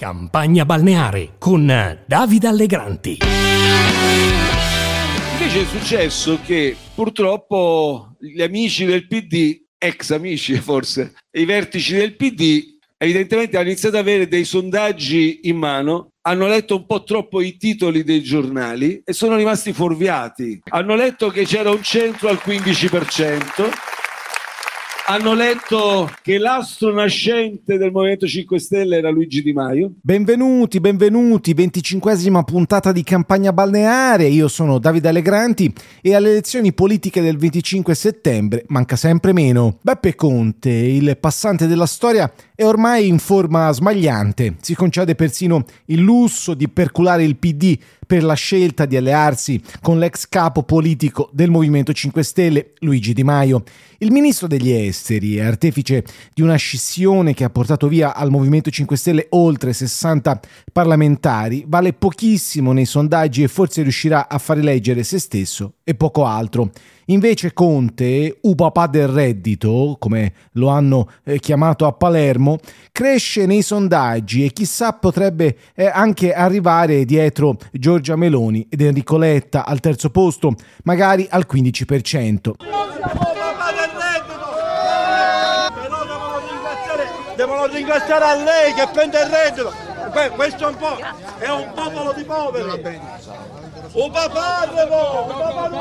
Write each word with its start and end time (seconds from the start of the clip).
Campagna 0.00 0.64
balneare 0.64 1.30
con 1.38 1.66
Davide 2.06 2.46
Allegranti. 2.46 3.18
Invece 5.32 5.60
è 5.62 5.64
successo 5.64 6.38
che 6.46 6.76
purtroppo 6.94 8.14
gli 8.20 8.40
amici 8.40 8.84
del 8.84 9.08
PD, 9.08 9.60
ex 9.76 10.12
amici 10.12 10.54
forse, 10.60 11.14
i 11.32 11.44
vertici 11.44 11.94
del 11.94 12.14
PD, 12.14 12.76
evidentemente 12.96 13.56
hanno 13.56 13.66
iniziato 13.66 13.96
ad 13.96 14.02
avere 14.02 14.28
dei 14.28 14.44
sondaggi 14.44 15.40
in 15.48 15.56
mano, 15.56 16.10
hanno 16.28 16.46
letto 16.46 16.76
un 16.76 16.86
po' 16.86 17.02
troppo 17.02 17.40
i 17.40 17.56
titoli 17.56 18.04
dei 18.04 18.22
giornali 18.22 19.02
e 19.04 19.12
sono 19.12 19.34
rimasti 19.34 19.72
fuorviati. 19.72 20.60
Hanno 20.70 20.94
letto 20.94 21.28
che 21.30 21.44
c'era 21.44 21.70
un 21.70 21.82
centro 21.82 22.28
al 22.28 22.40
15% 22.40 23.97
hanno 25.10 25.32
letto 25.32 26.10
che 26.20 26.36
l'astro 26.36 26.92
nascente 26.92 27.78
del 27.78 27.90
Movimento 27.90 28.26
5 28.26 28.58
Stelle 28.58 28.98
era 28.98 29.08
Luigi 29.08 29.40
Di 29.40 29.54
Maio. 29.54 29.92
Benvenuti, 30.02 30.80
benvenuti, 30.80 31.54
venticinquesima 31.54 32.42
puntata 32.42 32.92
di 32.92 33.02
campagna 33.02 33.50
balneare. 33.50 34.26
Io 34.26 34.48
sono 34.48 34.78
Davide 34.78 35.08
Allegranti 35.08 35.72
e 36.02 36.14
alle 36.14 36.28
elezioni 36.28 36.74
politiche 36.74 37.22
del 37.22 37.38
25 37.38 37.94
settembre 37.94 38.64
manca 38.68 38.96
sempre 38.96 39.32
meno. 39.32 39.78
Beppe 39.80 40.14
Conte, 40.14 40.68
il 40.68 41.16
passante 41.18 41.66
della 41.66 41.86
storia, 41.86 42.30
è 42.60 42.64
ormai 42.64 43.06
in 43.06 43.20
forma 43.20 43.70
smagliante. 43.70 44.56
Si 44.60 44.74
concede 44.74 45.14
persino 45.14 45.64
il 45.84 46.00
lusso 46.00 46.54
di 46.54 46.68
perculare 46.68 47.22
il 47.22 47.36
PD 47.36 47.78
per 48.04 48.24
la 48.24 48.34
scelta 48.34 48.84
di 48.84 48.96
allearsi 48.96 49.62
con 49.80 50.00
l'ex 50.00 50.26
capo 50.28 50.64
politico 50.64 51.30
del 51.32 51.50
Movimento 51.50 51.92
5 51.92 52.22
Stelle, 52.24 52.72
Luigi 52.78 53.12
Di 53.12 53.22
Maio. 53.22 53.62
Il 53.98 54.10
ministro 54.10 54.48
degli 54.48 54.72
esteri 54.72 55.38
artefice 55.38 56.04
di 56.34 56.42
una 56.42 56.56
scissione 56.56 57.32
che 57.32 57.44
ha 57.44 57.50
portato 57.50 57.86
via 57.86 58.14
al 58.14 58.30
Movimento 58.30 58.70
5 58.70 58.96
Stelle 58.96 59.26
oltre 59.30 59.72
60 59.72 60.40
parlamentari, 60.72 61.64
vale 61.68 61.92
pochissimo 61.92 62.72
nei 62.72 62.86
sondaggi 62.86 63.44
e 63.44 63.48
forse 63.48 63.82
riuscirà 63.82 64.28
a 64.28 64.38
far 64.38 64.58
eleggere 64.58 65.04
se 65.04 65.20
stesso 65.20 65.74
e 65.84 65.94
poco 65.94 66.24
altro. 66.24 66.70
Invece 67.10 67.54
Conte, 67.54 68.38
u 68.42 68.54
papà 68.54 68.86
del 68.86 69.08
reddito, 69.08 69.96
come 69.98 70.32
lo 70.52 70.68
hanno 70.68 71.08
eh, 71.24 71.38
chiamato 71.38 71.86
a 71.86 71.92
Palermo, 71.92 72.47
cresce 72.92 73.46
nei 73.46 73.62
sondaggi 73.62 74.44
e 74.44 74.52
chissà 74.52 74.92
potrebbe 74.92 75.56
eh, 75.74 75.86
anche 75.86 76.32
arrivare 76.32 77.04
dietro 77.04 77.56
Giorgia 77.72 78.16
Meloni 78.16 78.66
ed 78.70 78.80
Enrico 78.80 79.18
Letta 79.18 79.64
al 79.66 79.80
terzo 79.80 80.10
posto, 80.10 80.54
magari 80.84 81.26
al 81.28 81.46
15%. 81.50 82.52
devono 87.38 87.66
ringraziare 87.66 88.24
a 88.24 88.34
lei 88.34 88.74
che 88.74 88.88
prende 88.92 89.20
il 89.20 89.26
reddito. 89.26 89.72
Questo 90.34 90.64
è 90.64 90.66
un 90.66 90.76
po' 90.76 90.96
è 91.38 91.48
un 91.48 91.72
popolo 91.72 92.12
di 92.12 92.24
poveri. 92.24 93.00
Un 93.92 94.10
papà 94.10 94.68
devo, 94.74 95.22
un 95.22 95.36
papà 95.38 95.68
di 95.68 95.76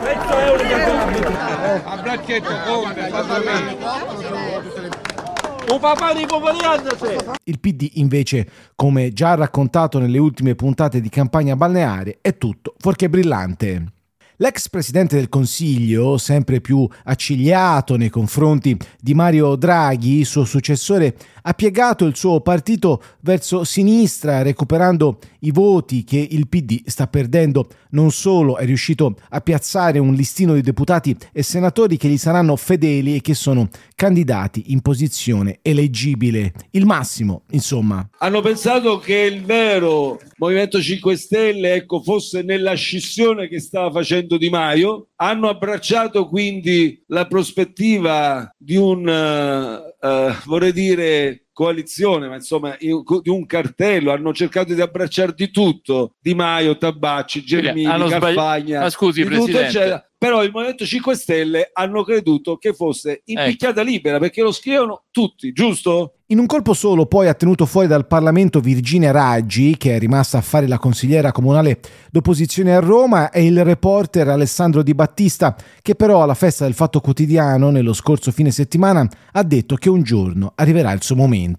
Questo 0.00 0.38
è 0.38 0.50
un 0.50 0.79
A 1.40 2.00
braccetto 2.02 2.50
conte, 2.66 3.10
un 5.70 5.80
papà 5.80 6.12
di 6.12 6.26
poverino 6.26 6.74
Il 7.44 7.58
PD 7.60 7.90
invece, 7.94 8.46
come 8.74 9.12
già 9.12 9.34
raccontato 9.36 9.98
nelle 9.98 10.18
ultime 10.18 10.54
puntate 10.54 11.00
di 11.00 11.08
campagna 11.08 11.56
balneare, 11.56 12.18
è 12.20 12.36
tutto 12.36 12.74
fuorché 12.78 13.08
brillante. 13.08 13.92
L'ex 14.42 14.70
presidente 14.70 15.16
del 15.16 15.28
Consiglio, 15.28 16.16
sempre 16.16 16.62
più 16.62 16.88
accigliato 17.04 17.96
nei 17.96 18.08
confronti 18.08 18.74
di 18.98 19.12
Mario 19.12 19.54
Draghi, 19.54 20.24
suo 20.24 20.46
successore, 20.46 21.14
ha 21.42 21.52
piegato 21.52 22.06
il 22.06 22.16
suo 22.16 22.40
partito 22.40 23.02
verso 23.20 23.64
sinistra, 23.64 24.40
recuperando 24.40 25.18
i 25.40 25.50
voti 25.50 26.04
che 26.04 26.26
il 26.30 26.48
PD 26.48 26.82
sta 26.86 27.06
perdendo. 27.06 27.68
Non 27.90 28.12
solo 28.12 28.56
è 28.56 28.64
riuscito 28.64 29.16
a 29.28 29.40
piazzare 29.42 29.98
un 29.98 30.14
listino 30.14 30.54
di 30.54 30.62
deputati 30.62 31.14
e 31.32 31.42
senatori 31.42 31.98
che 31.98 32.08
gli 32.08 32.16
saranno 32.16 32.56
fedeli 32.56 33.16
e 33.16 33.20
che 33.20 33.34
sono 33.34 33.68
candidati 33.94 34.72
in 34.72 34.80
posizione 34.80 35.58
eleggibile. 35.60 36.52
Il 36.70 36.86
massimo, 36.86 37.42
insomma. 37.50 38.08
Hanno 38.18 38.40
pensato 38.40 38.98
che 38.98 39.16
il 39.16 39.44
vero 39.44 40.18
Movimento 40.36 40.80
5 40.80 41.16
Stelle 41.16 41.74
ecco, 41.74 42.00
fosse 42.00 42.42
nella 42.42 42.72
scissione 42.74 43.48
che 43.48 43.60
stava 43.60 43.90
facendo 43.90 44.29
Di 44.36 44.50
Maio. 44.50 45.08
Hanno 45.16 45.48
abbracciato 45.48 46.28
quindi 46.28 47.02
la 47.08 47.26
prospettiva 47.26 48.54
di 48.56 48.76
un, 48.76 49.06
uh, 49.06 50.06
uh, 50.06 50.32
vorrei 50.46 50.72
dire, 50.72 51.46
coalizione, 51.60 52.26
ma 52.26 52.36
insomma 52.36 52.74
di 52.78 53.28
un 53.28 53.44
cartello, 53.44 54.12
hanno 54.12 54.32
cercato 54.32 54.72
di 54.72 54.80
abbracciare 54.80 55.34
di 55.34 55.50
tutto, 55.50 56.14
Di 56.18 56.34
Maio, 56.34 56.78
Tabacci, 56.78 57.44
Gelmini, 57.44 58.08
Carfagna, 58.08 58.80
ma 58.80 58.88
scusi, 58.88 59.22
tutto, 59.24 59.58
però 60.16 60.42
il 60.42 60.50
Movimento 60.52 60.84
5 60.84 61.14
Stelle 61.14 61.70
hanno 61.72 62.04
creduto 62.04 62.56
che 62.56 62.74
fosse 62.74 63.22
in 63.24 63.38
ecco. 63.38 63.48
picchiata 63.48 63.80
libera 63.82 64.18
perché 64.18 64.42
lo 64.42 64.52
scrivono 64.52 65.04
tutti, 65.10 65.50
giusto? 65.52 66.16
In 66.26 66.38
un 66.38 66.46
colpo 66.46 66.74
solo 66.74 67.06
poi 67.06 67.26
ha 67.26 67.34
tenuto 67.34 67.64
fuori 67.66 67.86
dal 67.88 68.06
Parlamento 68.06 68.60
Virginia 68.60 69.10
Raggi, 69.12 69.76
che 69.78 69.96
è 69.96 69.98
rimasta 69.98 70.36
a 70.38 70.42
fare 70.42 70.68
la 70.68 70.78
consigliera 70.78 71.32
comunale 71.32 71.80
d'opposizione 72.10 72.74
a 72.74 72.80
Roma, 72.80 73.30
e 73.30 73.44
il 73.46 73.64
reporter 73.64 74.28
Alessandro 74.28 74.82
Di 74.82 74.94
Battista, 74.94 75.56
che 75.80 75.94
però 75.94 76.22
alla 76.22 76.34
festa 76.34 76.64
del 76.64 76.74
Fatto 76.74 77.00
Quotidiano, 77.00 77.70
nello 77.70 77.94
scorso 77.94 78.30
fine 78.30 78.50
settimana, 78.50 79.08
ha 79.32 79.42
detto 79.42 79.74
che 79.76 79.88
un 79.88 80.02
giorno 80.02 80.52
arriverà 80.54 80.92
il 80.92 81.02
suo 81.02 81.16
momento. 81.16 81.49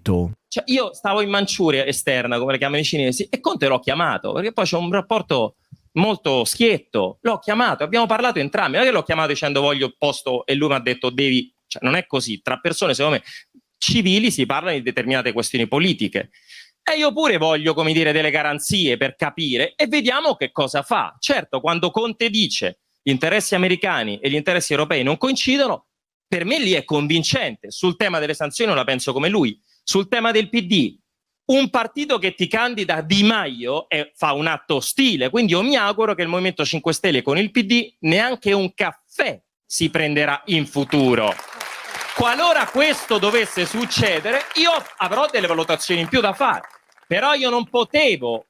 Cioè, 0.48 0.64
io 0.66 0.92
stavo 0.94 1.20
in 1.20 1.30
Manciuria 1.30 1.84
esterna, 1.84 2.38
come 2.38 2.52
le 2.52 2.58
chiamano 2.58 2.80
i 2.80 2.84
cinesi, 2.84 3.26
e 3.30 3.40
Conte 3.40 3.66
l'ho 3.68 3.80
chiamato, 3.80 4.32
perché 4.32 4.52
poi 4.52 4.64
c'è 4.64 4.76
un 4.76 4.90
rapporto 4.90 5.56
molto 5.92 6.44
schietto. 6.44 7.18
L'ho 7.22 7.38
chiamato, 7.38 7.84
abbiamo 7.84 8.06
parlato 8.06 8.38
entrambi, 8.38 8.76
non 8.76 8.82
è 8.82 8.88
che 8.88 8.94
l'ho 8.94 9.02
chiamato 9.02 9.28
dicendo 9.28 9.60
voglio 9.60 9.94
posto 9.96 10.44
e 10.46 10.54
lui 10.54 10.68
mi 10.68 10.74
ha 10.74 10.80
detto 10.80 11.10
devi... 11.10 11.54
Cioè, 11.66 11.82
non 11.82 11.94
è 11.94 12.06
così, 12.06 12.42
tra 12.42 12.58
persone, 12.58 12.92
secondo 12.92 13.16
me, 13.16 13.24
civili 13.78 14.30
si 14.30 14.44
parla 14.44 14.72
di 14.72 14.82
determinate 14.82 15.32
questioni 15.32 15.66
politiche. 15.66 16.30
E 16.82 16.98
io 16.98 17.12
pure 17.12 17.38
voglio, 17.38 17.74
come 17.74 17.92
dire, 17.92 18.12
delle 18.12 18.30
garanzie 18.30 18.96
per 18.96 19.16
capire 19.16 19.72
e 19.74 19.86
vediamo 19.86 20.34
che 20.34 20.52
cosa 20.52 20.82
fa. 20.82 21.16
Certo, 21.18 21.60
quando 21.60 21.90
Conte 21.90 22.28
dice 22.28 22.80
gli 23.02 23.10
interessi 23.10 23.54
americani 23.54 24.18
e 24.18 24.28
gli 24.28 24.34
interessi 24.34 24.72
europei 24.72 25.02
non 25.02 25.16
coincidono, 25.16 25.86
per 26.26 26.44
me 26.44 26.58
lì 26.58 26.72
è 26.72 26.84
convincente. 26.84 27.70
Sul 27.70 27.96
tema 27.96 28.18
delle 28.18 28.34
sanzioni 28.34 28.74
la 28.74 28.84
penso 28.84 29.12
come 29.12 29.28
lui. 29.28 29.58
Sul 29.82 30.08
tema 30.08 30.30
del 30.30 30.48
PD, 30.48 30.96
un 31.44 31.70
partito 31.70 32.18
che 32.18 32.34
ti 32.34 32.46
candida 32.46 33.00
Di 33.00 33.22
Maio 33.24 33.88
è, 33.88 34.10
fa 34.14 34.32
un 34.32 34.46
atto 34.46 34.76
ostile. 34.76 35.30
Quindi 35.30 35.52
io 35.52 35.62
mi 35.62 35.76
auguro 35.76 36.14
che 36.14 36.22
il 36.22 36.28
Movimento 36.28 36.64
5 36.64 36.92
Stelle 36.92 37.22
con 37.22 37.36
il 37.38 37.50
PD 37.50 37.94
neanche 38.00 38.52
un 38.52 38.72
caffè 38.74 39.40
si 39.64 39.90
prenderà 39.90 40.42
in 40.46 40.66
futuro. 40.66 41.34
Qualora 42.14 42.66
questo 42.66 43.18
dovesse 43.18 43.64
succedere, 43.64 44.42
io 44.56 44.70
avrò 44.98 45.26
delle 45.30 45.46
valutazioni 45.46 46.02
in 46.02 46.08
più 46.08 46.20
da 46.20 46.32
fare. 46.32 46.68
Però 47.06 47.32
io 47.34 47.50
non 47.50 47.68
potevo, 47.68 48.46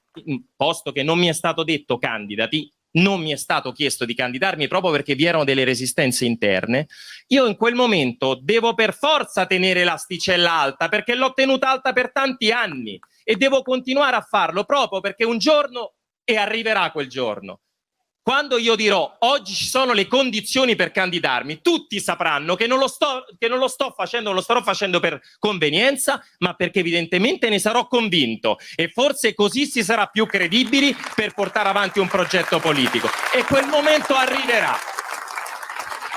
posto 0.54 0.92
che 0.92 1.02
non 1.02 1.18
mi 1.18 1.28
è 1.28 1.32
stato 1.32 1.64
detto 1.64 1.96
candidati, 1.98 2.70
non 2.92 3.20
mi 3.20 3.32
è 3.32 3.36
stato 3.36 3.72
chiesto 3.72 4.04
di 4.04 4.14
candidarmi 4.14 4.68
proprio 4.68 4.92
perché 4.92 5.14
vi 5.14 5.24
erano 5.24 5.44
delle 5.44 5.64
resistenze 5.64 6.24
interne, 6.24 6.86
io 7.28 7.46
in 7.46 7.56
quel 7.56 7.74
momento 7.74 8.38
devo 8.40 8.74
per 8.74 8.94
forza 8.94 9.46
tenere 9.46 9.84
l'asticella 9.84 10.52
alta 10.52 10.88
perché 10.88 11.14
l'ho 11.14 11.32
tenuta 11.32 11.70
alta 11.70 11.92
per 11.92 12.12
tanti 12.12 12.50
anni 12.50 12.98
e 13.24 13.36
devo 13.36 13.62
continuare 13.62 14.16
a 14.16 14.26
farlo 14.28 14.64
proprio 14.64 15.00
perché 15.00 15.24
un 15.24 15.38
giorno 15.38 15.94
e 16.24 16.36
arriverà 16.36 16.90
quel 16.90 17.08
giorno 17.08 17.60
quando 18.22 18.56
io 18.56 18.76
dirò 18.76 19.16
oggi 19.20 19.52
ci 19.52 19.66
sono 19.66 19.92
le 19.92 20.06
condizioni 20.06 20.76
per 20.76 20.92
candidarmi, 20.92 21.60
tutti 21.60 22.00
sapranno 22.00 22.54
che 22.54 22.66
non 22.66 22.78
lo 22.78 22.86
sto, 22.86 23.24
non 23.48 23.58
lo 23.58 23.68
sto 23.68 23.92
facendo, 23.96 24.28
non 24.28 24.36
lo 24.36 24.42
starò 24.42 24.62
facendo 24.62 25.00
per 25.00 25.20
convenienza, 25.38 26.24
ma 26.38 26.54
perché 26.54 26.80
evidentemente 26.80 27.48
ne 27.48 27.58
sarò 27.58 27.88
convinto 27.88 28.58
e 28.76 28.88
forse 28.88 29.34
così 29.34 29.66
si 29.66 29.82
sarà 29.82 30.06
più 30.06 30.26
credibili 30.26 30.96
per 31.14 31.34
portare 31.34 31.68
avanti 31.68 31.98
un 31.98 32.08
progetto 32.08 32.60
politico. 32.60 33.08
E 33.34 33.42
quel 33.44 33.66
momento 33.66 34.14
arriverà. 34.14 34.91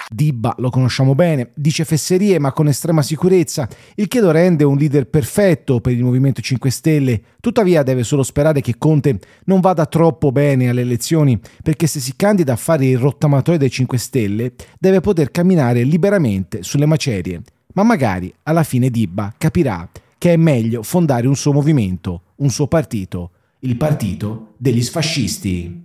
Dibba 0.08 0.54
lo 0.60 0.70
conosciamo 0.70 1.16
bene, 1.16 1.52
dice 1.56 1.84
fesserie 1.84 2.38
ma 2.38 2.52
con 2.52 2.68
estrema 2.68 3.02
sicurezza, 3.02 3.68
il 3.96 4.08
che 4.08 4.22
lo 4.22 4.30
rende 4.30 4.64
un 4.64 4.78
leader 4.78 5.08
perfetto 5.08 5.82
per 5.82 5.94
il 5.94 6.04
Movimento 6.04 6.42
5 6.42 6.70
Stelle. 6.70 7.22
Tuttavia 7.40 7.82
deve 7.82 8.04
solo 8.04 8.22
sperare 8.22 8.62
che 8.62 8.78
Conte 8.78 9.20
non 9.46 9.62
vada 9.62 9.88
troppo 9.88 10.32
bene 10.32 10.70
alle 10.70 10.82
elezioni, 10.82 11.40
perché 11.64 11.88
se 11.88 12.00
si 12.00 12.14
candida 12.16 12.54
a 12.54 12.58
fare 12.58 12.86
il 12.86 13.00
rottamatore 13.00 13.58
dei 13.58 13.72
5 13.72 13.98
Stelle, 13.98 14.54
deve 14.80 15.02
poter 15.02 15.32
camminare 15.32 15.84
liberamente 15.84 16.62
sulle 16.62 16.86
macerie. 16.86 17.42
Ma 17.74 17.84
magari 17.84 18.32
alla 18.44 18.64
fine 18.64 18.90
Dibba 18.90 19.34
capirà 19.38 19.90
che 20.18 20.34
è 20.34 20.38
meglio 20.38 20.84
fondare 20.84 21.28
un 21.28 21.36
suo 21.36 21.52
movimento, 21.52 22.22
un 22.38 22.50
suo 22.50 22.68
partito, 22.68 23.32
il 23.60 23.76
partito 23.76 24.54
degli 24.58 24.82
sfascisti. 24.84 25.84